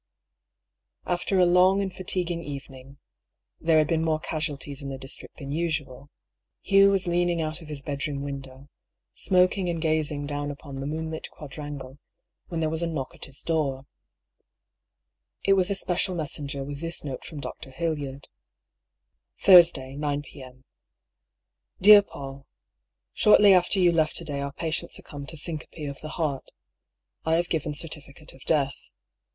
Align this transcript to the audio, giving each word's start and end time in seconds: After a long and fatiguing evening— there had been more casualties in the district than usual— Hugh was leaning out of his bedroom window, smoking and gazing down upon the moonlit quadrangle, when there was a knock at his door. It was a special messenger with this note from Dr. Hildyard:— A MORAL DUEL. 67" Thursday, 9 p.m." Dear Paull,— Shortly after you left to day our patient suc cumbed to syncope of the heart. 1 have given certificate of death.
After 1.05 1.37
a 1.37 1.45
long 1.45 1.79
and 1.79 1.93
fatiguing 1.93 2.41
evening— 2.43 2.97
there 3.61 3.77
had 3.77 3.85
been 3.87 4.03
more 4.03 4.19
casualties 4.19 4.81
in 4.81 4.89
the 4.89 4.97
district 4.97 5.37
than 5.37 5.51
usual— 5.51 6.09
Hugh 6.63 6.89
was 6.89 7.05
leaning 7.05 7.39
out 7.39 7.61
of 7.61 7.67
his 7.67 7.83
bedroom 7.83 8.23
window, 8.23 8.67
smoking 9.13 9.69
and 9.69 9.79
gazing 9.79 10.25
down 10.25 10.49
upon 10.49 10.79
the 10.79 10.87
moonlit 10.87 11.29
quadrangle, 11.29 11.99
when 12.47 12.61
there 12.61 12.69
was 12.71 12.81
a 12.81 12.87
knock 12.87 13.13
at 13.13 13.25
his 13.25 13.43
door. 13.43 13.85
It 15.43 15.53
was 15.53 15.69
a 15.69 15.75
special 15.75 16.15
messenger 16.15 16.63
with 16.63 16.79
this 16.79 17.03
note 17.03 17.23
from 17.23 17.39
Dr. 17.39 17.69
Hildyard:— 17.69 17.99
A 18.01 18.07
MORAL 18.07 18.17
DUEL. 18.17 19.33
67" 19.35 19.37
Thursday, 19.83 19.95
9 19.97 20.21
p.m." 20.23 20.63
Dear 21.83 22.01
Paull,— 22.01 22.47
Shortly 23.13 23.53
after 23.53 23.77
you 23.77 23.91
left 23.91 24.15
to 24.15 24.23
day 24.25 24.41
our 24.41 24.51
patient 24.51 24.89
suc 24.89 25.05
cumbed 25.05 25.29
to 25.29 25.37
syncope 25.37 25.69
of 25.85 25.99
the 26.01 26.09
heart. 26.17 26.49
1 27.21 27.35
have 27.35 27.49
given 27.49 27.75
certificate 27.75 28.33
of 28.33 28.41
death. 28.45 28.79